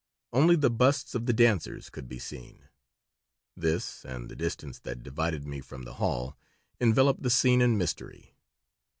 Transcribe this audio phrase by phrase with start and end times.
[0.33, 2.69] Only the busts of the dancers could be seen.
[3.55, 6.39] This and the distance that divided me from the hall
[6.79, 8.33] enveloped the scene in mystery.